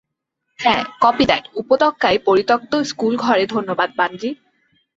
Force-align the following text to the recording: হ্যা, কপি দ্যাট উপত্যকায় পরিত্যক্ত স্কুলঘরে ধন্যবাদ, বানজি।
হ্যা, 0.59 0.75
কপি 1.01 1.23
দ্যাট 1.25 1.43
উপত্যকায় 1.61 2.19
পরিত্যক্ত 2.27 2.71
স্কুলঘরে 2.89 3.43
ধন্যবাদ, 3.55 3.89
বানজি। 3.97 4.29